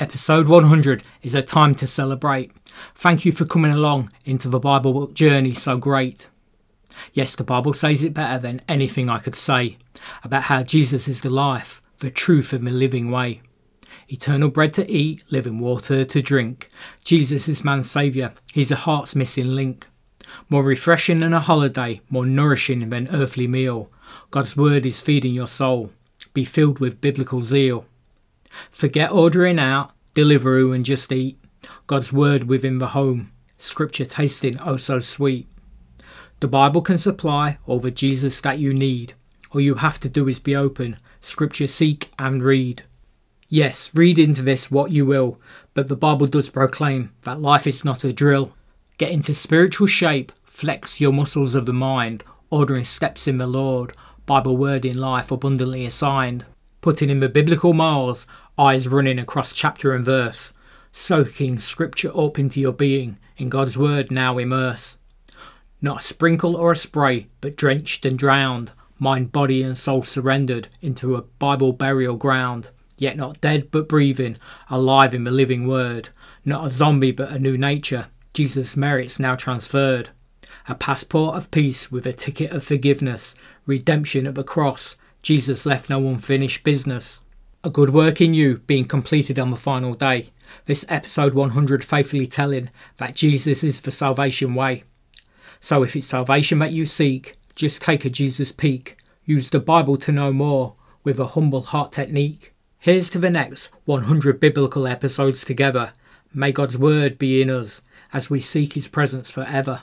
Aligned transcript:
Episode 0.00 0.46
100 0.46 1.02
is 1.24 1.34
a 1.34 1.42
time 1.42 1.74
to 1.74 1.84
celebrate. 1.84 2.52
Thank 2.94 3.24
you 3.24 3.32
for 3.32 3.44
coming 3.44 3.72
along 3.72 4.12
into 4.24 4.48
the 4.48 4.60
Bible 4.60 4.92
book 4.92 5.12
journey 5.12 5.52
so 5.52 5.76
great. 5.76 6.28
Yes, 7.12 7.34
the 7.34 7.42
Bible 7.42 7.74
says 7.74 8.04
it 8.04 8.14
better 8.14 8.38
than 8.38 8.60
anything 8.68 9.08
I 9.08 9.18
could 9.18 9.34
say 9.34 9.76
about 10.22 10.44
how 10.44 10.62
Jesus 10.62 11.08
is 11.08 11.22
the 11.22 11.30
life, 11.30 11.82
the 11.98 12.12
truth, 12.12 12.52
and 12.52 12.64
the 12.64 12.70
living 12.70 13.10
way. 13.10 13.40
Eternal 14.08 14.50
bread 14.50 14.72
to 14.74 14.88
eat, 14.88 15.24
living 15.30 15.58
water 15.58 16.04
to 16.04 16.22
drink. 16.22 16.70
Jesus 17.02 17.48
is 17.48 17.64
man's 17.64 17.90
saviour, 17.90 18.32
he's 18.52 18.70
a 18.70 18.76
heart's 18.76 19.16
missing 19.16 19.56
link. 19.56 19.88
More 20.48 20.62
refreshing 20.62 21.18
than 21.18 21.34
a 21.34 21.40
holiday, 21.40 22.02
more 22.08 22.24
nourishing 22.24 22.88
than 22.88 23.12
earthly 23.12 23.48
meal. 23.48 23.90
God's 24.30 24.56
word 24.56 24.86
is 24.86 25.00
feeding 25.00 25.34
your 25.34 25.48
soul. 25.48 25.90
Be 26.34 26.44
filled 26.44 26.78
with 26.78 27.00
biblical 27.00 27.40
zeal. 27.42 27.84
Forget 28.70 29.12
ordering 29.12 29.58
out, 29.58 29.92
Deliveroo, 30.18 30.74
and 30.74 30.84
just 30.84 31.12
eat. 31.12 31.38
God's 31.86 32.12
word 32.12 32.48
within 32.48 32.78
the 32.78 32.88
home, 32.88 33.30
scripture 33.56 34.04
tasting 34.04 34.58
oh 34.58 34.76
so 34.76 34.98
sweet. 34.98 35.46
The 36.40 36.48
Bible 36.48 36.82
can 36.82 36.98
supply 36.98 37.58
all 37.66 37.78
the 37.78 37.92
Jesus 37.92 38.40
that 38.40 38.58
you 38.58 38.74
need. 38.74 39.14
All 39.52 39.60
you 39.60 39.76
have 39.76 40.00
to 40.00 40.08
do 40.08 40.26
is 40.26 40.40
be 40.40 40.56
open, 40.56 40.96
scripture 41.20 41.68
seek 41.68 42.10
and 42.18 42.42
read. 42.42 42.82
Yes, 43.48 43.92
read 43.94 44.18
into 44.18 44.42
this 44.42 44.72
what 44.72 44.90
you 44.90 45.06
will, 45.06 45.40
but 45.72 45.86
the 45.86 45.94
Bible 45.94 46.26
does 46.26 46.50
proclaim 46.50 47.12
that 47.22 47.40
life 47.40 47.64
is 47.64 47.84
not 47.84 48.02
a 48.02 48.12
drill. 48.12 48.52
Get 48.96 49.12
into 49.12 49.34
spiritual 49.34 49.86
shape, 49.86 50.32
flex 50.42 51.00
your 51.00 51.12
muscles 51.12 51.54
of 51.54 51.64
the 51.64 51.72
mind, 51.72 52.24
ordering 52.50 52.82
steps 52.82 53.28
in 53.28 53.38
the 53.38 53.46
Lord, 53.46 53.92
Bible 54.26 54.56
word 54.56 54.84
in 54.84 54.98
life 54.98 55.30
abundantly 55.30 55.86
assigned 55.86 56.44
putting 56.80 57.10
in 57.10 57.20
the 57.20 57.28
biblical 57.28 57.72
miles, 57.72 58.26
eyes 58.58 58.88
running 58.88 59.18
across 59.18 59.52
chapter 59.52 59.92
and 59.92 60.04
verse, 60.04 60.52
soaking 60.92 61.58
scripture 61.58 62.10
up 62.16 62.38
into 62.38 62.60
your 62.60 62.72
being, 62.72 63.18
in 63.36 63.48
God's 63.48 63.78
word 63.78 64.10
now 64.10 64.38
immerse. 64.38 64.98
Not 65.80 65.98
a 66.02 66.04
sprinkle 66.04 66.56
or 66.56 66.72
a 66.72 66.76
spray, 66.76 67.28
but 67.40 67.56
drenched 67.56 68.04
and 68.04 68.18
drowned, 68.18 68.72
mind, 68.98 69.30
body, 69.30 69.62
and 69.62 69.76
soul 69.76 70.02
surrendered 70.02 70.68
into 70.80 71.14
a 71.14 71.22
Bible 71.22 71.72
burial 71.72 72.16
ground, 72.16 72.70
yet 72.96 73.16
not 73.16 73.40
dead 73.40 73.70
but 73.70 73.88
breathing, 73.88 74.36
alive 74.70 75.14
in 75.14 75.24
the 75.24 75.30
living 75.30 75.66
word, 75.68 76.08
not 76.44 76.66
a 76.66 76.70
zombie 76.70 77.12
but 77.12 77.30
a 77.30 77.38
new 77.38 77.56
nature, 77.56 78.08
Jesus' 78.34 78.76
merits 78.76 79.18
now 79.18 79.36
transferred. 79.36 80.10
A 80.68 80.74
passport 80.74 81.36
of 81.36 81.50
peace 81.50 81.90
with 81.90 82.06
a 82.06 82.12
ticket 82.12 82.50
of 82.50 82.64
forgiveness, 82.64 83.34
redemption 83.66 84.26
at 84.26 84.34
the 84.34 84.44
cross, 84.44 84.96
Jesus 85.22 85.66
left 85.66 85.90
no 85.90 86.06
unfinished 86.06 86.64
business. 86.64 87.20
A 87.64 87.70
good 87.70 87.90
work 87.90 88.20
in 88.20 88.34
you 88.34 88.58
being 88.58 88.84
completed 88.84 89.38
on 89.38 89.50
the 89.50 89.56
final 89.56 89.94
day. 89.94 90.30
This 90.66 90.84
episode 90.88 91.34
100 91.34 91.84
faithfully 91.84 92.26
telling 92.26 92.70
that 92.98 93.16
Jesus 93.16 93.64
is 93.64 93.80
the 93.80 93.90
salvation 93.90 94.54
way. 94.54 94.84
So 95.60 95.82
if 95.82 95.96
it's 95.96 96.06
salvation 96.06 96.60
that 96.60 96.72
you 96.72 96.86
seek, 96.86 97.34
just 97.54 97.82
take 97.82 98.04
a 98.04 98.10
Jesus 98.10 98.52
peek. 98.52 98.96
Use 99.24 99.50
the 99.50 99.58
Bible 99.58 99.96
to 99.98 100.12
know 100.12 100.32
more 100.32 100.76
with 101.02 101.18
a 101.18 101.26
humble 101.26 101.62
heart 101.62 101.92
technique. 101.92 102.54
Here's 102.78 103.10
to 103.10 103.18
the 103.18 103.28
next 103.28 103.70
100 103.84 104.38
biblical 104.38 104.86
episodes 104.86 105.44
together. 105.44 105.92
May 106.32 106.52
God's 106.52 106.78
word 106.78 107.18
be 107.18 107.42
in 107.42 107.50
us 107.50 107.82
as 108.12 108.30
we 108.30 108.40
seek 108.40 108.74
his 108.74 108.86
presence 108.86 109.30
forever. 109.30 109.82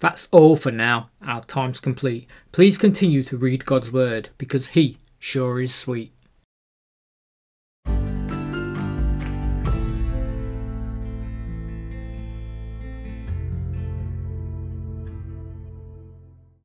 That's 0.00 0.28
all 0.30 0.56
for 0.56 0.70
now. 0.70 1.10
Our 1.22 1.42
time's 1.44 1.80
complete. 1.80 2.28
Please 2.52 2.78
continue 2.78 3.22
to 3.24 3.36
read 3.36 3.64
God's 3.64 3.92
Word 3.92 4.30
because 4.38 4.68
He 4.68 4.98
sure 5.18 5.60
is 5.60 5.74
sweet. 5.74 6.12